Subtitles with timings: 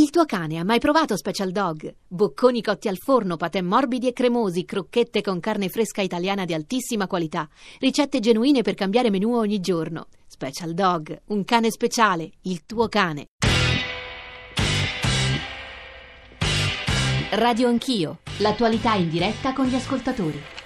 [0.00, 1.94] Il tuo cane ha mai provato Special Dog?
[2.08, 7.06] Bocconi cotti al forno, patè morbidi e cremosi, crocchette con carne fresca italiana di altissima
[7.06, 7.46] qualità,
[7.80, 10.06] ricette genuine per cambiare menù ogni giorno.
[10.26, 13.26] Special Dog, un cane speciale, il tuo cane.
[17.32, 20.59] Radio Anch'io, l'attualità in diretta con gli ascoltatori.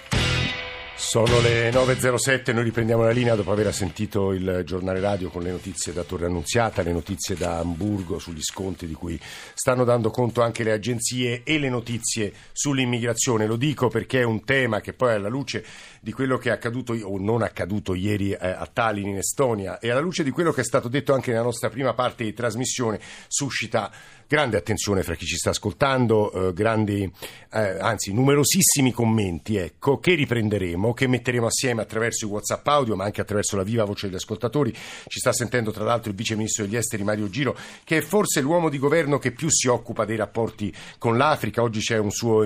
[0.97, 5.51] Sono le 9.07, noi riprendiamo la linea dopo aver sentito il giornale radio con le
[5.51, 9.19] notizie da Torre Annunziata, le notizie da Hamburgo sugli sconti di cui
[9.53, 13.45] stanno dando conto anche le agenzie e le notizie sull'immigrazione.
[13.45, 15.65] Lo dico perché è un tema che poi alla luce
[15.99, 19.91] di quello che è accaduto o non accaduto ieri eh, a Tallinn in Estonia e
[19.91, 23.01] alla luce di quello che è stato detto anche nella nostra prima parte di trasmissione
[23.27, 23.91] suscita
[24.27, 27.11] grande attenzione fra chi ci sta ascoltando, eh, grandi,
[27.53, 33.05] eh, anzi numerosissimi commenti ecco, che riprenderemo, che metteremo assieme attraverso i WhatsApp audio, ma
[33.05, 34.71] anche attraverso la viva voce degli ascoltatori.
[34.71, 38.41] Ci sta sentendo tra l'altro il vice ministro degli esteri Mario Giro, che è forse
[38.41, 41.61] l'uomo di governo che più si occupa dei rapporti con l'Africa.
[41.61, 42.43] Oggi c'è un suo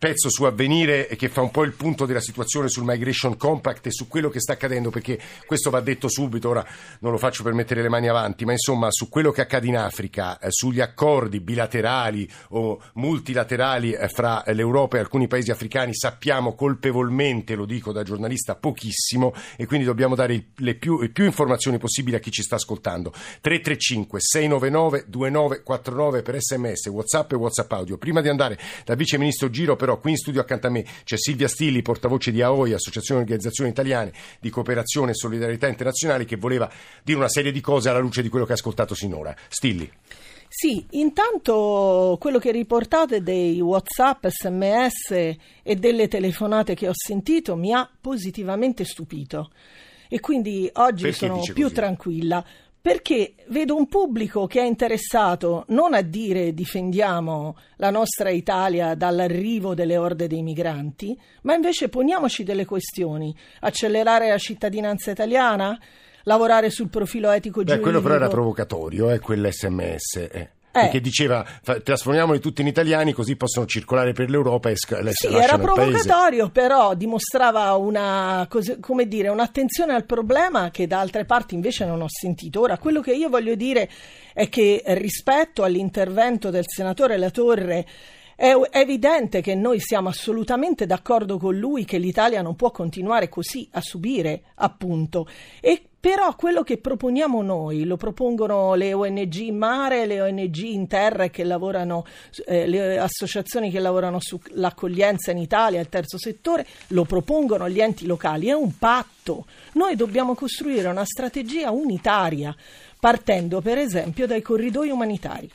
[0.00, 3.92] pezzo su Avvenire che fa un po' il punto della situazione sul Migration Compact e
[3.92, 6.66] su quello che sta accadendo, perché questo va detto subito, ora
[7.00, 9.76] non lo faccio per mettere le mani avanti, ma insomma su quello che accade in
[9.76, 16.54] Africa, eh, sugli accordi bilaterali o multilaterali eh, fra l'Europa e alcuni paesi africani sappiamo
[16.54, 21.76] colpevolmente, lo dico da giornalista, pochissimo e quindi dobbiamo dare le più, le più informazioni
[21.76, 23.10] possibili a chi ci sta ascoltando.
[23.10, 27.98] 335 699 2949 per sms, whatsapp e whatsapp audio.
[27.98, 30.84] Prima di andare dal vice ministro Giro però però qui in studio accanto a me
[31.02, 36.36] c'è Silvia Stilli, portavoce di AOI, Associazione Organizzazioni Italiane di Cooperazione e Solidarietà Internazionali, che
[36.36, 36.70] voleva
[37.02, 39.34] dire una serie di cose alla luce di quello che ha ascoltato sinora.
[39.48, 39.90] Stilli.
[40.46, 47.72] Sì, intanto quello che riportate dei WhatsApp, SMS e delle telefonate che ho sentito mi
[47.72, 49.50] ha positivamente stupito
[50.08, 51.74] e quindi oggi Perché sono più così?
[51.74, 52.44] tranquilla
[52.80, 59.74] perché vedo un pubblico che è interessato non a dire difendiamo la nostra Italia dall'arrivo
[59.74, 63.34] delle orde dei migranti, ma invece poniamoci delle questioni.
[63.60, 65.78] Accelerare la cittadinanza italiana?
[66.24, 67.90] Lavorare sul profilo etico Beh, giuridico?
[67.90, 70.16] quello però era provocatorio, eh, quell'SMS.
[70.30, 70.50] Eh.
[70.72, 70.80] Eh.
[70.82, 71.44] Perché diceva
[71.82, 75.58] trasformiamoli tutti in italiani così possono circolare per l'Europa e sc- Sì, era il paese.
[75.58, 81.84] provocatorio, però dimostrava una, cos- come dire, un'attenzione al problema che da altre parti invece
[81.86, 82.60] non ho sentito.
[82.60, 83.88] Ora, quello che io voglio dire
[84.32, 87.84] è che rispetto all'intervento del senatore Latorre è
[88.40, 93.68] è evidente che noi siamo assolutamente d'accordo con lui che l'Italia non può continuare così
[93.72, 95.28] a subire, appunto.
[95.60, 100.86] E però quello che proponiamo noi, lo propongono le ONG in mare, le ONG in
[100.86, 102.06] terra che lavorano,
[102.46, 108.06] eh, le associazioni che lavorano sull'accoglienza in Italia, il terzo settore, lo propongono gli enti
[108.06, 109.44] locali, è un patto.
[109.74, 112.56] Noi dobbiamo costruire una strategia unitaria,
[112.98, 115.50] partendo per esempio dai corridoi umanitari.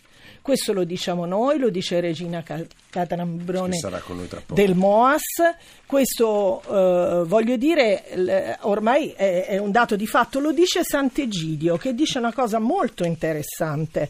[0.45, 4.53] Questo lo diciamo noi, lo dice Regina Ca- Catrambrone Che sarà con noi tra poco.
[4.53, 5.23] del MOAS.
[5.87, 11.95] Questo eh, voglio dire, ormai è, è un dato di fatto, lo dice Sant'Egidio che
[11.95, 14.07] dice una cosa molto interessante.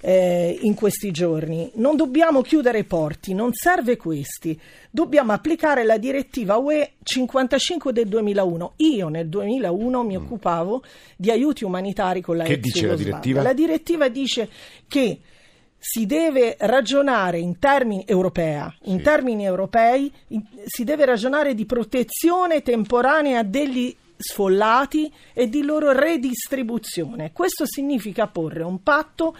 [0.00, 4.56] eh, in questi giorni non dobbiamo chiudere i porti, non serve questi,
[4.90, 8.74] dobbiamo applicare la direttiva UE 55 del 2001.
[8.76, 10.84] Io nel 2001 mi occupavo
[11.16, 12.46] di aiuti umanitari con la Mm.
[12.46, 13.42] Che dice la direttiva?
[13.42, 14.48] La direttiva dice
[14.86, 15.18] che
[15.86, 19.02] si deve ragionare in termini europea, in Sì.
[19.04, 27.32] termini europei, in- si deve ragionare di protezione temporanea degli sfollati e di loro redistribuzione.
[27.32, 29.36] Questo significa porre un patto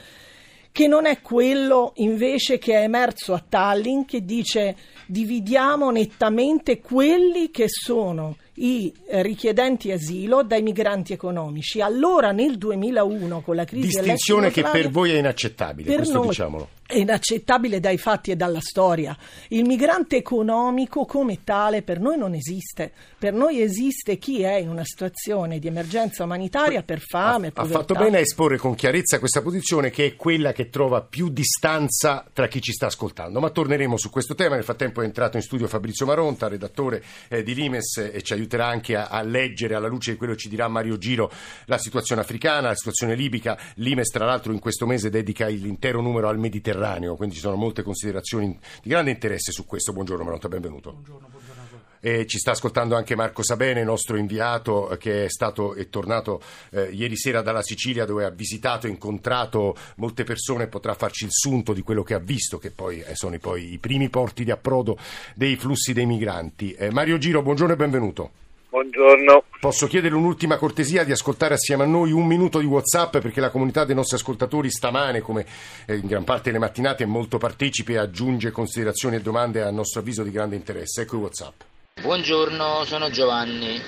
[0.71, 7.51] che non è quello invece che è emerso a Tallinn che dice dividiamo nettamente quelli
[7.51, 11.81] che sono i richiedenti asilo dai migranti economici.
[11.81, 16.29] Allora nel 2001 con la crisi Distinzione che per voi è inaccettabile, per questo noi
[16.29, 16.69] diciamolo.
[16.87, 19.17] è inaccettabile dai fatti e dalla storia.
[19.49, 22.93] Il migrante economico come tale per noi non esiste.
[23.19, 27.63] Per noi esiste chi è in una situazione di emergenza umanitaria per fame, ha, ha
[27.63, 27.79] povertà.
[27.79, 32.25] fatto bene a esporre con chiarezza questa posizione che è quella che trova più distanza
[32.33, 33.41] tra chi ci sta ascoltando.
[33.41, 34.55] Ma torneremo su questo tema.
[34.55, 38.67] Nel frattempo è entrato in studio Fabrizio Maronta, redattore eh, di Limes, e ci aiuterà
[38.67, 41.31] anche a, a leggere alla luce di quello che ci dirà Mario Giro
[41.67, 43.59] la situazione africana, la situazione libica.
[43.77, 47.83] Limes, tra l'altro, in questo mese dedica l'intero numero al Mediterraneo, quindi ci sono molte
[47.83, 49.93] considerazioni di grande interesse su questo.
[49.93, 50.93] Buongiorno Maronta, benvenuto.
[50.93, 51.64] Buongiorno, buongiorno.
[52.07, 56.91] E ci sta ascoltando anche Marco Sabene, nostro inviato, che è stato e tornato eh,
[56.93, 61.73] ieri sera dalla Sicilia dove ha visitato e incontrato molte persone potrà farci il sunto
[61.73, 64.51] di quello che ha visto, che poi eh, sono i, poi i primi porti di
[64.51, 64.99] approdo
[65.35, 66.75] dei flussi dei migranti.
[66.75, 68.31] Eh, Mario Giro, buongiorno e benvenuto.
[68.69, 69.45] Buongiorno.
[69.59, 73.49] Posso chiedere un'ultima cortesia di ascoltare assieme a noi un minuto di WhatsApp perché la
[73.49, 75.47] comunità dei nostri ascoltatori stamane, come
[75.87, 79.71] eh, in gran parte delle mattinate, è molto partecipe e aggiunge considerazioni e domande a
[79.71, 81.01] nostro avviso di grande interesse.
[81.01, 81.73] Ecco il WhatsApp.
[82.05, 83.81] Buongiorno, sono Giovanni.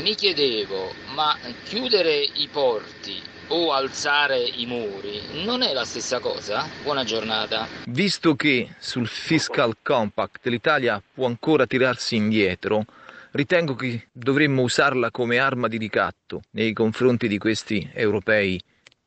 [0.00, 6.68] Mi chiedevo, ma chiudere i porti o alzare i muri non è la stessa cosa?
[6.84, 7.66] Buona giornata.
[7.86, 12.84] Visto che sul Fiscal Compact l'Italia può ancora tirarsi indietro,
[13.32, 18.56] ritengo che dovremmo usarla come arma di ricatto nei confronti di questi europei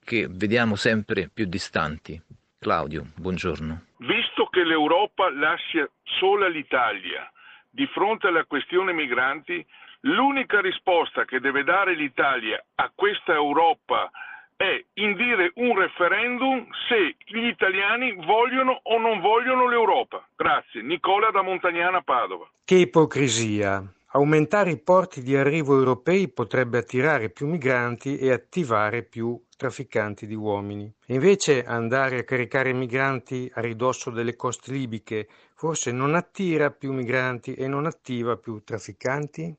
[0.04, 2.22] che vediamo sempre più distanti.
[2.60, 3.86] Claudio, buongiorno.
[4.00, 7.32] Visto che l'Europa lascia sola l'Italia
[7.78, 9.64] di fronte alla questione migranti,
[10.02, 14.10] l'unica risposta che deve dare l'Italia a questa Europa
[14.56, 20.28] è indire un referendum se gli italiani vogliono o non vogliono l'Europa.
[20.36, 20.82] Grazie.
[20.82, 22.50] Nicola da Montagnana Padova.
[22.66, 23.84] Che ipocrisia.
[24.14, 30.34] Aumentare i porti di arrivo europei potrebbe attirare più migranti e attivare più trafficanti di
[30.34, 30.92] uomini.
[31.08, 37.56] Invece andare a caricare migranti a ridosso delle coste libiche forse non attira più migranti
[37.56, 39.52] e non attiva più trafficanti?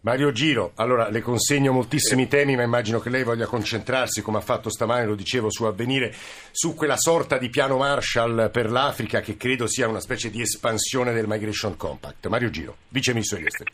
[0.00, 4.40] Mario Giro, allora le consegno moltissimi temi, ma immagino che lei voglia concentrarsi, come ha
[4.40, 6.10] fatto stamane, lo dicevo, su avvenire,
[6.52, 11.12] su quella sorta di piano Marshall per l'Africa che credo sia una specie di espansione
[11.12, 12.26] del Migration Compact.
[12.28, 13.72] Mario Giro, Vice Ministro degli Esteri.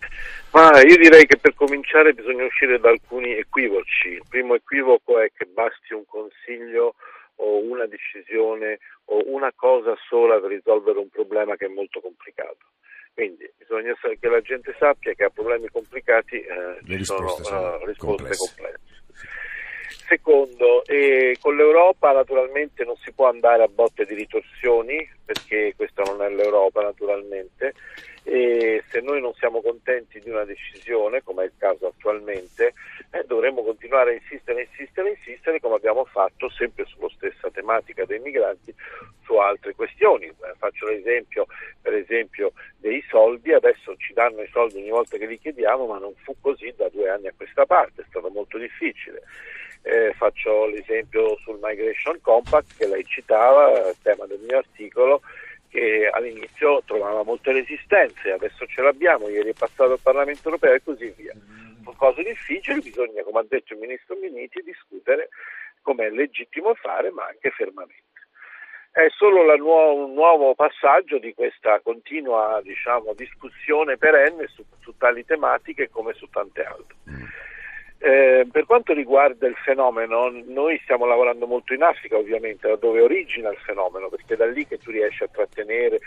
[0.51, 4.09] Ma io direi che per cominciare bisogna uscire da alcuni equivoci.
[4.09, 6.95] Il primo equivoco è che basti un consiglio
[7.37, 12.59] o una decisione o una cosa sola per risolvere un problema che è molto complicato.
[13.13, 17.85] Quindi bisogna che la gente sappia che a problemi complicati eh, ci sono, sono uh,
[17.87, 18.55] risposte complesse.
[18.57, 19.03] complesse.
[20.07, 26.03] Secondo, eh, con l'Europa naturalmente non si può andare a botte di ritorsioni, perché questa
[26.03, 27.73] non è l'Europa naturalmente,
[28.27, 32.73] e se noi non siamo contenti di una decisione, come è il caso attualmente,
[33.11, 38.19] eh, dovremmo continuare a insistere, insistere, insistere, come abbiamo fatto sempre sulla stessa tematica dei
[38.21, 38.75] migranti,
[39.25, 40.25] su altre questioni.
[40.25, 41.47] Eh, faccio l'esempio,
[41.83, 45.99] per esempio, dei soldi, adesso ci danno i soldi ogni volta che li chiediamo, ma
[45.99, 49.23] non fu così da due anni a questa parte, è stato molto difficile.
[49.83, 55.21] Eh, faccio l'esempio sul Migration Compact che lei citava, tema del mio articolo,
[55.75, 60.83] che all'inizio trovava molte resistenze, adesso ce l'abbiamo, ieri è passato al Parlamento europeo e
[60.85, 61.35] così via.
[61.83, 65.31] Sono cose difficili, bisogna, come ha detto il Ministro Miniti, discutere
[65.83, 68.03] come è legittimo fare, ma anche fermamente.
[68.93, 75.25] È solo nuovo, un nuovo passaggio di questa continua diciamo, discussione perenne su, su, tali
[75.25, 76.95] tematiche come su tante altre.
[78.07, 83.01] Eh, per quanto riguarda il fenomeno, noi stiamo lavorando molto in Africa ovviamente, da dove
[83.01, 86.01] origina il fenomeno, perché è da lì che tu riesci a trattenere,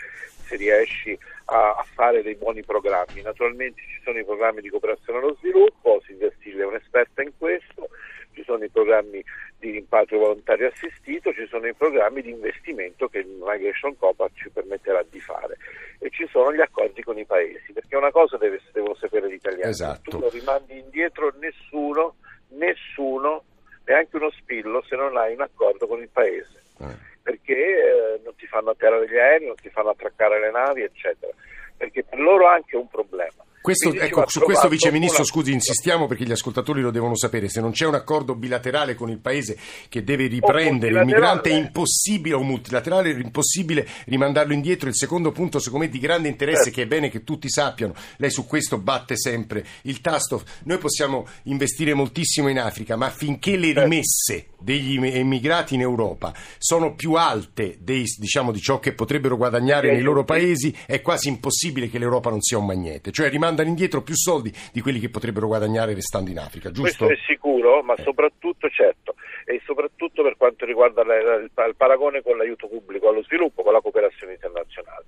[0.46, 3.20] se riesci a, a, fare dei buoni programmi.
[3.22, 7.88] Naturalmente ci sono i programmi di cooperazione allo sviluppo, Silvia Stille è un'esperta in questo,
[8.38, 9.22] ci sono i programmi
[9.58, 14.50] di rimpatrio volontario assistito, ci sono i programmi di investimento che il Migration Compact ci
[14.50, 15.56] permetterà di fare
[15.98, 19.34] e ci sono gli accordi con i paesi, perché una cosa deve, devono sapere gli
[19.34, 20.10] italiani, esatto.
[20.10, 22.14] tu non rimandi indietro nessuno,
[22.50, 23.42] nessuno,
[23.84, 26.94] neanche uno spillo se non hai un accordo con il paese, eh.
[27.20, 31.32] perché eh, non ti fanno atterrare gli aerei, non ti fanno attraccare le navi, eccetera,
[31.76, 33.46] perché per loro è anche un problema.
[33.68, 37.50] Questo, ecco, su questo Vice Ministro, scusi, insistiamo perché gli ascoltatori lo devono sapere.
[37.50, 39.58] Se non c'è un accordo bilaterale con il Paese
[39.90, 44.88] che deve riprendere il migrante, è impossibile, o multilaterale, è impossibile rimandarlo indietro.
[44.88, 46.72] Il secondo punto, secondo me, di grande interesse, eh.
[46.72, 50.42] che è bene che tutti sappiano, lei su questo batte sempre il tasto.
[50.62, 56.94] Noi possiamo investire moltissimo in Africa, ma finché le rimesse degli immigrati in Europa sono
[56.94, 61.90] più alte dei, diciamo, di ciò che potrebbero guadagnare nei loro paesi, è quasi impossibile
[61.90, 63.12] che l'Europa non sia un magnete.
[63.12, 67.06] Cioè rimanda mandano indietro più soldi di quelli che potrebbero guadagnare restando in Africa, giusto?
[67.06, 72.68] Questo è sicuro, ma soprattutto certo, e soprattutto per quanto riguarda il paragone con l'aiuto
[72.68, 75.04] pubblico allo sviluppo, con la cooperazione internazionale.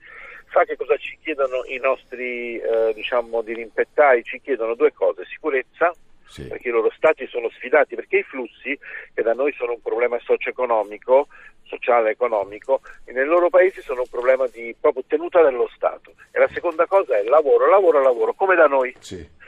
[0.50, 4.24] Sa che cosa ci chiedono i nostri eh, diciamo, dirimpettai?
[4.24, 5.94] Ci chiedono due cose, sicurezza,
[6.30, 6.46] sì.
[6.46, 8.78] perché i loro stati sono sfidati, perché i flussi,
[9.12, 11.26] che da noi sono un problema socio-economico,
[11.64, 16.14] sociale e economico, nei loro paesi sono un problema di proprio tenuta dello Stato.
[16.30, 18.94] E la seconda cosa è lavoro, lavoro, lavoro, come da noi.
[19.00, 19.38] Sì.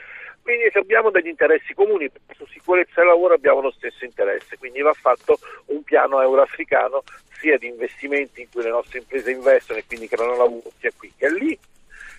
[0.41, 4.81] Quindi se abbiamo degli interessi comuni, su sicurezza e lavoro abbiamo lo stesso interesse, quindi
[4.81, 7.03] va fatto un piano euroafricano
[7.39, 11.13] sia di investimenti in cui le nostre imprese investono e quindi creano lavoro sia qui
[11.17, 11.57] che lì,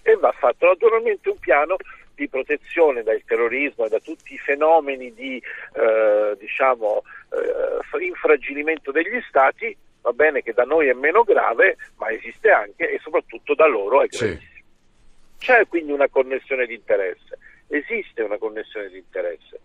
[0.02, 1.76] e va fatto naturalmente un piano
[2.14, 5.37] di protezione dal terrorismo e da tutti i fenomeni di
[5.75, 7.02] eh, diciamo,
[7.33, 12.90] eh, infragilimento degli stati va bene che da noi è meno grave, ma esiste anche
[12.90, 14.40] e soprattutto da loro è gravissimo.
[14.40, 14.62] Sì.
[15.38, 19.61] C'è quindi una connessione di interesse esiste una connessione di interesse.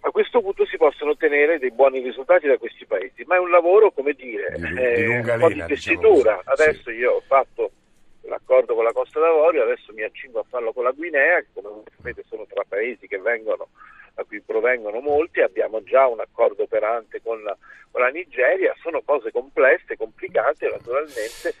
[0.00, 3.50] A questo punto si possono ottenere dei buoni risultati da questi paesi, ma è un
[3.50, 6.42] lavoro, come dire, Di- di eh, lunga un po' di diciamo tessitura.
[6.44, 7.70] così, Adesso io ho fatto
[8.56, 11.82] l'accordo con la Costa d'Avorio, adesso mi accingo a farlo con la Guinea, che come
[11.94, 13.68] sapete sono tra paesi che vengono,
[14.14, 17.56] da cui provengono molti, abbiamo già un accordo operante con la,
[17.90, 21.54] con la Nigeria, sono cose complesse, complicate naturalmente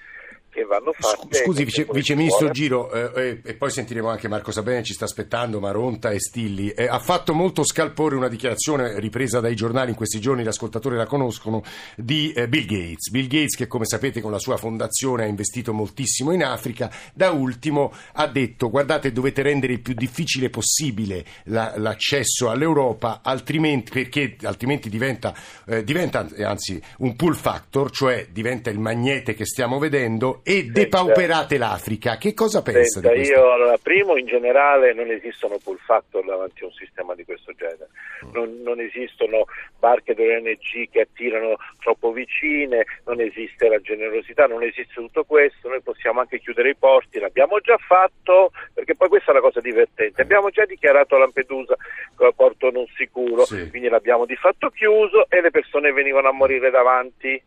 [0.56, 1.42] che vanno fatte.
[1.44, 2.48] Scusi, vice, Ministro.
[2.50, 6.70] Giro, eh, eh, e poi sentiremo anche Marco Sabene, ci sta aspettando, Maronta e Stilli.
[6.70, 10.96] Eh, ha fatto molto scalpore una dichiarazione ripresa dai giornali in questi giorni, gli ascoltatori
[10.96, 11.62] la conoscono,
[11.94, 13.10] di eh, Bill Gates.
[13.10, 17.30] Bill Gates che come sapete con la sua fondazione ha investito moltissimo in Africa, da
[17.30, 24.36] ultimo ha detto guardate dovete rendere il più difficile possibile la- l'accesso all'Europa, altrimenti, perché
[24.44, 25.34] altrimenti diventa,
[25.66, 31.58] eh, diventa anzi un pull factor, cioè diventa il magnete che stiamo vedendo e depauperate
[31.58, 32.16] l'Africa.
[32.18, 33.34] Che cosa pensa Senta, di questo?
[33.34, 37.52] io allora, primo in generale non esistono pull factor davanti a un sistema di questo
[37.52, 37.88] genere,
[38.24, 38.30] Mm.
[38.32, 39.44] non, non esistono
[39.78, 45.82] barche dell'ONG che attirano troppo vicine, non esiste la generosità, non esiste tutto questo, noi
[45.82, 50.22] possiamo anche chiudere i porti, l'abbiamo già fatto, perché poi questa è la cosa divertente,
[50.22, 51.76] abbiamo già dichiarato a Lampedusa
[52.34, 53.68] porto non sicuro, Sì.
[53.68, 57.42] quindi l'abbiamo di fatto chiuso e le persone venivano a morire davanti.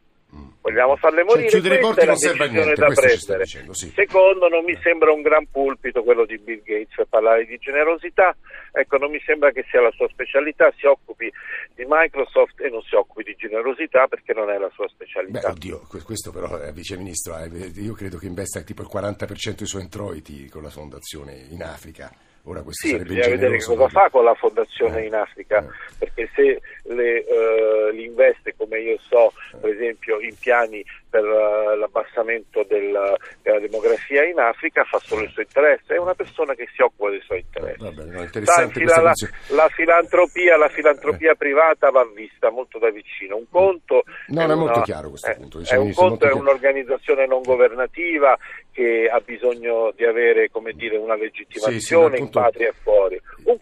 [0.62, 1.50] Vogliamo farle morire, Mm.
[1.50, 3.92] chiudere i questa porti è la non serve a niente, dicendo, sì.
[3.96, 8.36] Secondo, non mi sembra un gran pulpito quello di Bill Gates per parlare di generosità.
[8.74, 11.32] Ecco, non mi sembra che sia la sua specialità, si occupi
[11.76, 15.50] di Microsoft e non si occupi di generosità perché non è la sua Beh, specialità.
[15.50, 19.60] oddio, que- questo però, eh, Vice Ministro, eh, io credo che investa tipo il 40%
[19.60, 22.12] dei suoi introiti con la fondazione in Africa.
[22.44, 25.68] Ora questo Sì, sarebbe bisogna vedere cosa fa con la fondazione Eh, in Africa, eh.
[26.00, 31.76] perché se le, eh, li investe, come io so, per esempio in piani per eh,
[31.76, 36.68] l'abbassamento del- della demografia in Africa, fa solo il suo interesse, è una persona che
[36.74, 37.84] si occupa dei suoi interessi.
[37.84, 39.34] Va bene, no, la, posizione.
[39.50, 43.38] la filantropia, la filantropia privata va vista molto da vicino.
[43.38, 47.42] Un conto No, è molto chiaro questo eh, punto, è un conto è un'organizzazione non
[47.42, 48.38] governativa
[48.72, 53.20] che ha bisogno di avere come dire, una legittimazione Sì, sì, in patria e fuori.
[53.44, 53.58] Un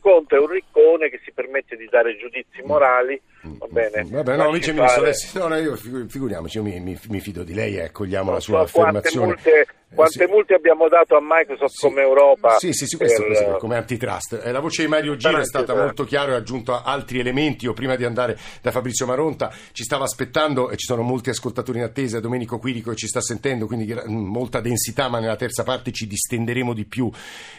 [0.48, 3.20] riccone che si permette di dare giudizi morali.
[3.42, 5.02] Va bene, Mm, Vabbè, no, Vice Ministro, fare.
[5.10, 8.26] adesso- no, no, io figu- figuriamoci, io mi, mi- mi fido di lei e accogliamo
[8.26, 9.26] Non la sua so quante affermazione.
[9.28, 10.32] multe, quante sì.
[10.32, 11.88] multe abbiamo dato a Microsoft Sì.
[11.88, 12.56] come Europa?
[12.58, 14.42] Sì, sì, sì, questo per, così, eh, come antitrust.
[14.44, 17.20] Eh, la voce di Mario Giro è stata per- molto chiara e ha aggiunto altri
[17.20, 17.66] elementi.
[17.66, 21.80] Io prima di andare da Fabrizio Maronta ci stava aspettando e ci sono molti ascoltatori
[21.80, 25.64] in attesa, Domenico Quirico che ci sta sentendo, quindi mm, molta densità, ma nella terza
[25.64, 27.10] parte ci distenderemo di più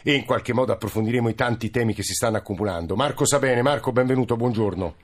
[0.02, 2.94] e in qualche modo approfondiremo i tanti temi che si stanno accumulando.
[2.96, 4.94] Marco Sabene, Marco, benvenuto, buongiorno.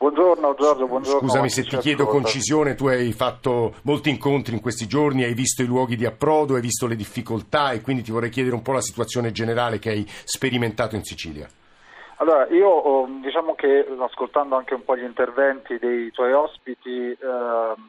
[0.00, 1.28] Buongiorno Giorgio, buongiorno.
[1.28, 2.22] Scusami se ti chiedo ascolta.
[2.22, 6.54] concisione, tu hai fatto molti incontri in questi giorni, hai visto i luoghi di approdo,
[6.54, 9.90] hai visto le difficoltà e quindi ti vorrei chiedere un po' la situazione generale che
[9.90, 11.46] hai sperimentato in Sicilia.
[12.16, 17.88] Allora, io oh, diciamo che ascoltando anche un po' gli interventi dei tuoi ospiti ehm,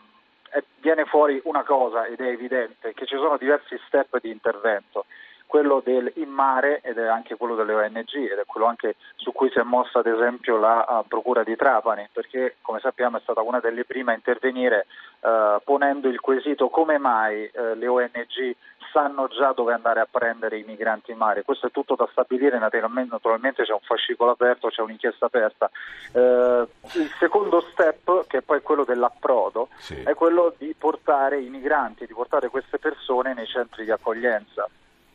[0.54, 5.06] eh, viene fuori una cosa ed è evidente che ci sono diversi step di intervento.
[5.52, 9.34] Quello del in mare ed è anche quello delle ONG ed è quello anche su
[9.34, 13.20] cui si è mossa ad esempio la ah, Procura di Trapani perché come sappiamo è
[13.20, 14.86] stata una delle prime a intervenire
[15.20, 18.56] eh, ponendo il quesito come mai eh, le ONG
[18.94, 21.44] sanno già dove andare a prendere i migranti in mare.
[21.44, 25.70] Questo è tutto da stabilire, naturalmente, naturalmente c'è un fascicolo aperto, c'è un'inchiesta aperta.
[26.14, 30.02] Eh, il secondo step, che è poi quello dell'approdo, Sì.
[30.02, 34.70] è quello di portare i migranti, di portare queste persone nei centri di accoglienza.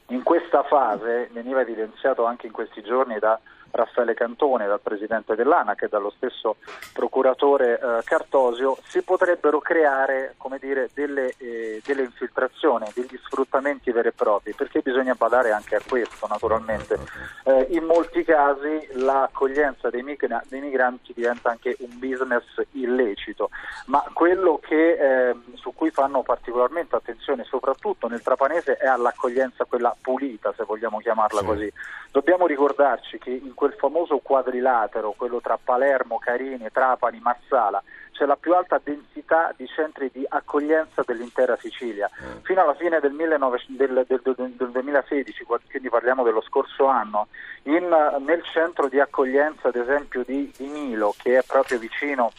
[0.08, 5.82] In questa fase veniva evidenziato anche in questi giorni da Raffaele Cantone, dal presidente dell'ANAC
[5.82, 6.56] e dallo stesso
[6.92, 14.08] procuratore eh, Cartosio, si potrebbero creare come dire, delle, eh, delle infiltrazioni, degli sfruttamenti veri
[14.08, 16.98] e propri, perché bisogna badare anche a questo naturalmente.
[17.44, 23.50] Eh, in molti casi l'accoglienza dei, migra- dei migranti diventa anche un business illecito,
[23.86, 29.94] ma quello che, eh, su cui fanno particolarmente attenzione, soprattutto nel trapanese, è all'accoglienza quella
[30.00, 31.46] pulita, se vogliamo chiamarla Sì.
[31.46, 31.72] così.
[32.10, 37.82] Dobbiamo ricordarci che in quel famoso quadrilatero, quello tra Palermo, Carini, Trapani, Marsala,
[38.12, 42.08] c'è la più alta densità di centri di accoglienza dell'intera Sicilia.
[42.42, 47.26] Fino alla fine del, 19 del- del- del- del 2016, quindi parliamo dello scorso anno,
[47.64, 47.88] in-
[48.24, 52.30] nel centro di accoglienza, ad esempio, di, di Milo, che è proprio vicino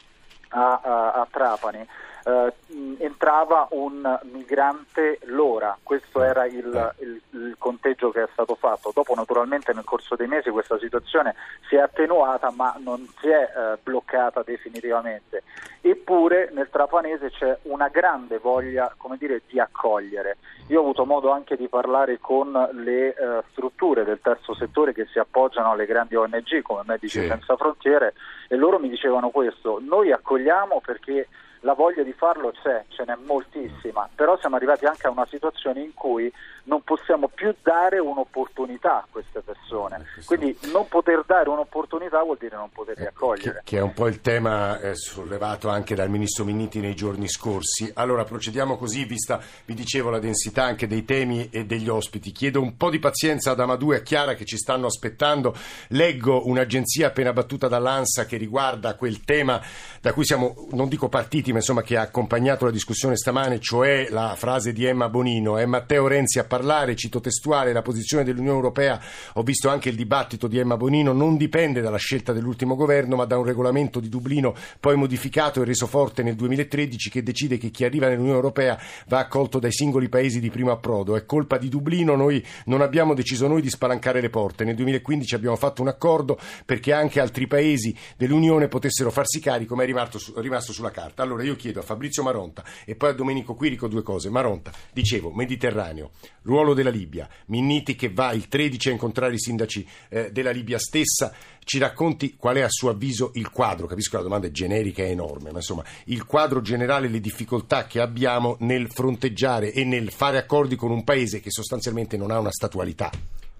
[0.51, 1.85] a, a- a Trapani,
[2.27, 2.53] eh,
[2.99, 8.91] entrava un migrante l'ora, questo era il, il, il, conteggio che è stato fatto.
[8.93, 11.35] Dopo naturalmente nel corso dei mesi questa situazione
[11.69, 15.43] si è attenuata ma non si è eh, bloccata definitivamente.
[15.79, 20.37] Eppure nel Trapanese c'è una grande voglia dire, di accogliere.
[20.67, 25.05] Io ho avuto modo anche di parlare con le eh, strutture del terzo settore che
[25.05, 27.27] si appoggiano alle grandi ONG come Medici sì.
[27.27, 28.15] Senza Frontiere
[28.49, 31.27] e loro mi dicevano questo, noi accogliamo perché
[31.61, 35.81] la voglia di farlo c'è, ce n'è moltissima, però siamo arrivati anche a una situazione
[35.81, 36.31] in cui
[36.67, 40.05] non possiamo più dare un'opportunità a queste persone.
[40.17, 43.61] Eh, Quindi non poter dare un'opportunità vuol dire non poterli eh, accogliere.
[43.63, 47.27] Che, che, è un po' il tema eh, sollevato anche dal ministro Minniti nei giorni
[47.27, 47.89] scorsi.
[47.95, 52.31] Allora procediamo così, vista, vi dicevo, la densità anche dei temi e degli ospiti.
[52.31, 55.55] Chiedo un po' di pazienza ad Amadou e a Chiara che ci stanno aspettando.
[55.89, 59.61] Leggo un'agenzia appena battuta dall'ANSA che riguarda quel tema
[60.01, 64.07] da cui siamo, non dico partiti, ma insomma che ha accompagnato la discussione stamane, cioè
[64.09, 65.57] la frase di Emma Bonino.
[65.57, 68.99] È Matteo Renzi a parlare, cito testuale, la posizione dell'Unione Europea,
[69.33, 73.25] ho visto anche il dibattito di Emma Bonino, non dipende dalla scelta dell'ultimo governo, ma
[73.25, 77.69] da un regolamento di Dublino poi modificato e reso forte nel 2013 che decide che
[77.69, 81.15] chi arriva nell'Unione Europea va accolto dai singoli paesi di primo approdo.
[81.15, 84.63] È colpa di Dublino, noi non abbiamo deciso noi di spalancare le porte.
[84.63, 89.83] Nel 2015 abbiamo fatto un accordo perché anche altri paesi dell'Unione potessero farsi carico, ma
[89.83, 91.23] è rimasto, rimasto sulla carta.
[91.23, 94.29] Allora io chiedo a Fabrizio Maronta e poi a Domenico Quirico due cose.
[94.29, 96.11] Maronta, dicevo, Mediterraneo,
[96.43, 100.79] ruolo della Libia, Minniti che va il 13 a incontrare i sindaci eh, della Libia
[100.79, 104.51] stessa, ci racconti qual è a suo avviso il quadro, capisco che la domanda è
[104.51, 109.83] generica e enorme, ma insomma il quadro generale, le difficoltà che abbiamo nel fronteggiare e
[109.83, 113.11] nel fare accordi con un paese che sostanzialmente non ha una statualità.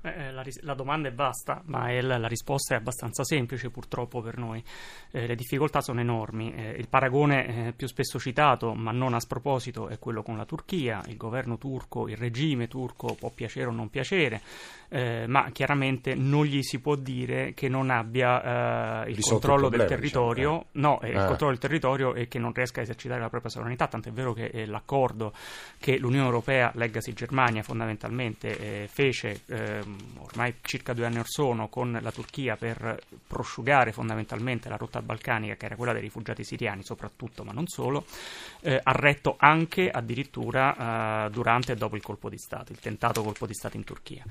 [0.07, 3.69] Eh, eh, la, la, domanda è vasta, ma è la, la, risposta è abbastanza semplice
[3.69, 4.63] purtroppo per noi.
[5.11, 6.53] Eh, le difficoltà sono enormi.
[6.53, 10.45] Eh, il paragone eh, più spesso citato, ma non a sproposito, è quello con la
[10.45, 11.01] Turchia.
[11.07, 14.41] Il governo turco, il regime turco può piacere o non piacere,
[14.89, 20.65] eh, ma chiaramente non gli si può dire che non abbia il controllo del territorio,
[20.71, 23.87] diciamo, no, il controllo del territorio e che non riesca a esercitare la propria sovranità.
[23.87, 25.33] Tant'è vero che l'accordo
[25.79, 29.41] che l'Unione Europea, leggasi Germania fondamentalmente, fece
[30.19, 35.55] ormai circa due anni or sono con la Turchia per prosciugare fondamentalmente la rotta balcanica
[35.55, 38.05] che era quella dei rifugiati siriani soprattutto ma non solo
[38.61, 43.23] eh, ha retto anche addirittura eh, durante e dopo il colpo di Stato il tentato
[43.23, 44.23] colpo di Stato in Turchia.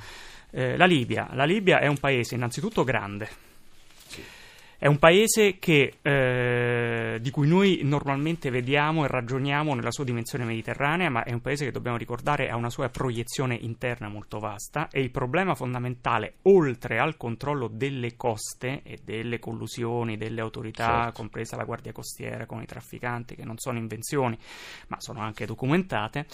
[0.51, 1.29] Eh, la Libia.
[1.33, 3.55] La Libia è un paese innanzitutto grande
[4.79, 10.45] è un paese che, eh, di cui noi normalmente vediamo e ragioniamo nella sua dimensione
[10.45, 14.89] mediterranea, ma è un paese che dobbiamo ricordare ha una sua proiezione interna molto vasta
[14.91, 21.13] e il problema fondamentale, oltre al controllo delle coste e delle collusioni delle autorità, certo.
[21.13, 24.39] compresa la Guardia Costiera con i trafficanti, che non sono invenzioni,
[24.89, 26.27] ma sono anche documentate,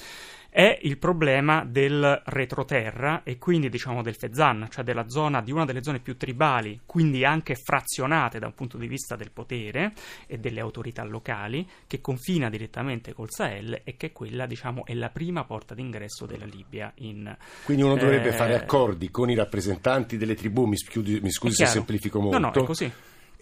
[0.52, 5.64] è il problema del retroterra e quindi diciamo del Fezzan, cioè della zona, di una
[5.64, 7.55] delle zone più tribali, quindi anche
[8.33, 9.92] frazionate da un punto di vista del potere
[10.27, 15.11] e delle autorità locali, che confina direttamente col Sahel e che quella diciamo è la
[15.11, 16.92] prima porta d'ingresso della Libia.
[16.97, 21.31] In, quindi uno dovrebbe eh, fare accordi con i rappresentanti delle tribù, mi, schiudi, mi
[21.31, 22.38] scusi se semplifico molto.
[22.38, 22.92] No, no, è così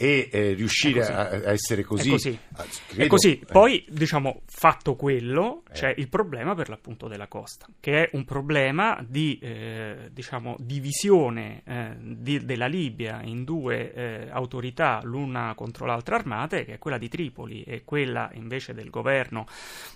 [0.00, 2.08] e eh, riuscire a, a, essere così.
[2.08, 2.38] È così.
[2.54, 3.38] A, credo, è così.
[3.38, 3.44] Eh.
[3.44, 5.74] Poi, diciamo, fatto quello, eh.
[5.74, 11.60] c'è il problema per l'appunto della costa, che è un problema di eh, diciamo, divisione
[11.66, 16.96] eh, di, della Libia in due eh, autorità, l'una contro l'altra armate, che è quella
[16.96, 19.44] di Tripoli e quella invece del governo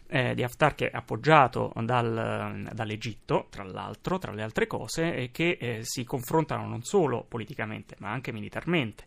[0.06, 5.80] di Haftar, che è appoggiato dal, dall'Egitto, tra l'altro, tra le altre cose, e che
[5.82, 9.06] si confrontano non solo politicamente, ma anche militarmente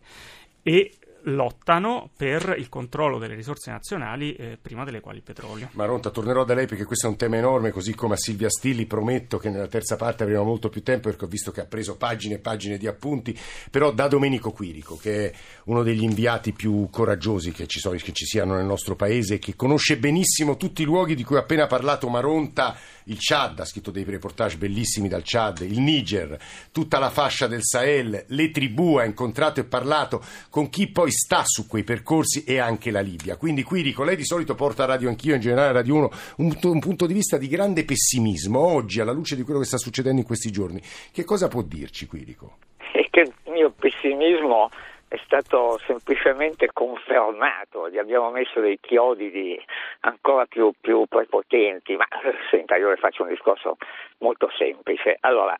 [0.68, 0.90] e
[1.22, 5.70] lottano per il controllo delle risorse nazionali, eh, prima delle quali il petrolio.
[5.72, 8.84] Maronta, tornerò da lei perché questo è un tema enorme, così come a Silvia Stilli
[8.84, 11.96] prometto che nella terza parte avremo molto più tempo perché ho visto che ha preso
[11.96, 13.36] pagine e pagine di appunti,
[13.70, 15.32] però da Domenico Quirico, che è
[15.64, 19.56] uno degli inviati più coraggiosi che ci, sono, che ci siano nel nostro paese, che
[19.56, 22.76] conosce benissimo tutti i luoghi di cui ha appena parlato Maronta,
[23.08, 26.38] il Chad, ha scritto dei reportage bellissimi dal Chad, il Niger,
[26.72, 31.42] tutta la fascia del Sahel, le tribù, ha incontrato e parlato con chi poi sta
[31.44, 33.36] su quei percorsi e anche la Libia.
[33.36, 36.58] Quindi qui dico, lei di solito porta a Radio Anch'io, in generale Radio 1, un,
[36.62, 38.60] un punto di vista di grande pessimismo.
[38.60, 40.80] Oggi, alla luce di quello che sta succedendo in questi giorni,
[41.12, 42.58] che cosa può dirci Quirico?
[42.76, 44.70] È che il mio pessimismo
[45.08, 49.58] è stato semplicemente confermato, gli abbiamo messo dei chiodi
[50.00, 52.06] ancora più, più, prepotenti, ma
[52.50, 53.76] senta io le faccio un discorso
[54.18, 55.16] molto semplice.
[55.20, 55.56] Allora,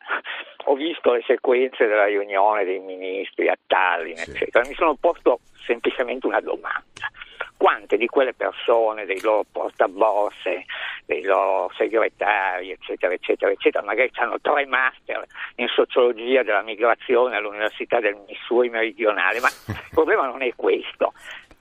[0.65, 4.31] ho visto le sequenze della riunione dei ministri a Tallinn, sì.
[4.31, 7.09] eccetera, mi sono posto semplicemente una domanda.
[7.57, 10.63] quante di quelle persone, dei loro portaborse,
[11.05, 17.99] dei loro segretari, eccetera, eccetera, eccetera, magari hanno tre master in sociologia della migrazione all'Università
[17.99, 21.11] del Missouri meridionale, ma il problema non è questo.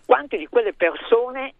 [0.06, 1.54] Quante di quelle persone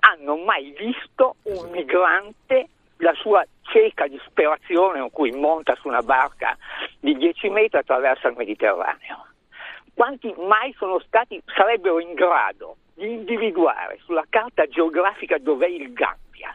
[0.00, 6.56] hanno mai visto un migrante la sua cieca disperazione con cui monta su una barca
[7.00, 9.33] di 10 metri attraverso il Mediterraneo?
[9.94, 16.54] Quanti mai sono stati, sarebbero in grado di individuare sulla carta geografica dov'è il Gambia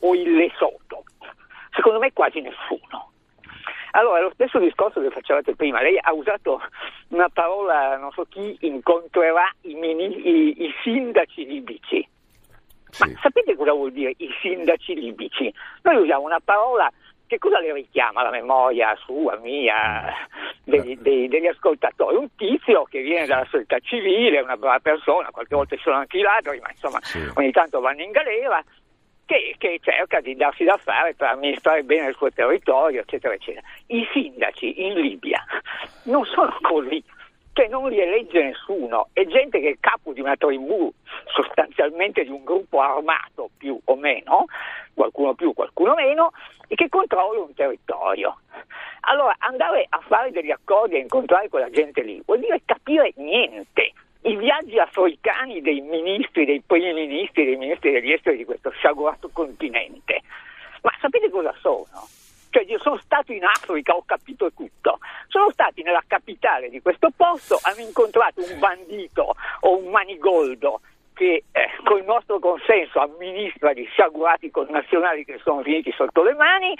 [0.00, 1.04] o il Lesotho?
[1.74, 3.12] Secondo me quasi nessuno.
[3.92, 6.60] Allora, lo stesso discorso che facevate prima, lei ha usato
[7.08, 12.08] una parola, non so chi incontrerà i, mini, i, i sindaci libici.
[12.98, 13.18] Ma sì.
[13.22, 15.52] sapete cosa vuol dire i sindaci libici?
[15.82, 16.90] Noi usiamo una parola
[17.32, 20.12] che cosa le richiama la memoria sua, mia,
[20.64, 22.16] degli, dei, degli, ascoltatori?
[22.16, 26.18] Un tizio che viene dalla società civile, una brava persona, qualche volta ci sono anche
[26.18, 27.26] i ladri, ma insomma sì.
[27.32, 28.62] ogni tanto vanno in galera,
[29.24, 33.66] che, che, cerca di darsi da fare per amministrare bene il suo territorio, eccetera, eccetera.
[33.86, 35.42] I sindaci in Libia
[36.02, 37.02] non sono così
[37.52, 40.92] che non li elegge nessuno, è gente che è capo di una tribù,
[41.34, 44.46] sostanzialmente di un gruppo armato più o meno,
[44.94, 46.32] qualcuno più, qualcuno meno,
[46.82, 48.38] che controlla un territorio.
[49.02, 53.92] Allora andare a fare degli accordi e incontrare quella gente lì vuol dire capire niente.
[54.22, 59.30] I viaggi africani dei ministri, dei primi ministri, dei ministri degli esteri di questo sciagurato
[59.32, 60.22] continente.
[60.82, 62.08] Ma sapete cosa sono?
[62.50, 64.98] Cioè io sono stato in Africa, ho capito tutto.
[65.28, 70.80] Sono stati nella capitale di questo posto, hanno incontrato un bandito o un manigoldo
[71.14, 76.32] che eh, con il nostro consenso amministra gli sciagurati connazionali che sono finiti sotto le
[76.32, 76.74] mani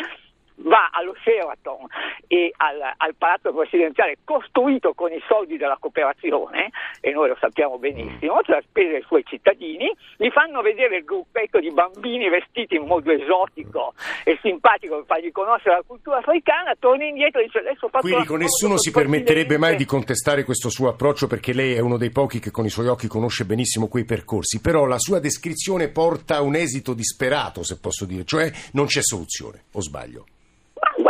[0.62, 1.86] va allo Sheraton
[2.26, 6.70] e al, al, palazzo presidenziale costruito con i soldi della cooperazione,
[7.00, 11.04] e noi lo sappiamo benissimo, cioè a spese dei suoi cittadini, gli fanno vedere il
[11.04, 13.94] gruppetto di bambini vestiti in modo esotico
[14.24, 18.26] e simpatico per fargli conoscere la cultura africana, torna indietro e dice adesso faccio Quindi
[18.26, 22.10] con nessuno si permetterebbe mai di contestare questo suo approccio perché lei è uno dei
[22.10, 26.36] pochi che con i suoi occhi conosce benissimo quei percorsi, però la sua descrizione porta
[26.36, 30.26] a un esito disperato, se posso dire, cioè non c'è soluzione, o sbaglio?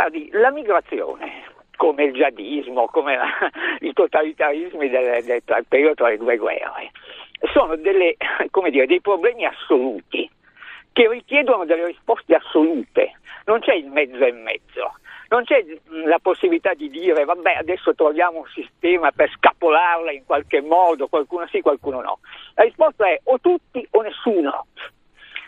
[0.03, 1.45] Guardi, la migrazione,
[1.77, 3.25] come il jihadismo, come la,
[3.79, 6.91] i totalitarismi del, del, del, periodo tra le due guerre,
[7.53, 8.17] sono delle,
[8.69, 10.29] dire, dei problemi assoluti
[10.91, 13.13] che richiedono delle risposte assolute,
[13.45, 14.95] non c'è il mezzo e mezzo.
[15.29, 15.63] Non c'è
[16.03, 21.47] la possibilità di dire vabbè adesso troviamo un sistema per scapolarla in qualche modo, qualcuno
[21.47, 22.19] sì, qualcuno no.
[22.55, 24.67] La risposta è o tutti o nessuno.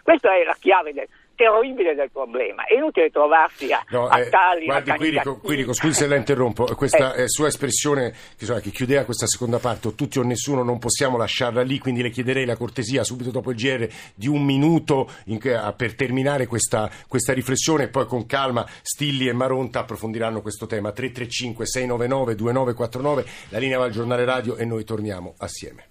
[0.02, 2.65] Questa è la chiave del, terribile del problema.
[2.65, 4.65] È inutile trovarsi a, no, a eh, tali.
[4.65, 6.65] Guardi, Quirico, Quirico, scusi se la interrompo.
[6.76, 7.28] Questa eh.
[7.28, 11.62] sua espressione che, che, chiudeva questa seconda parte, o tutti o nessuno, non possiamo lasciarla
[11.62, 15.39] lì, quindi le chiederei la cortesia subito dopo il GR di un minuto in,
[15.76, 20.91] per terminare questa, questa, riflessione e poi con calma Stilli e Maronta approfondiranno questo tema.
[20.91, 25.86] 335 699 2949, la linea va al giornale radio e noi torniamo assieme.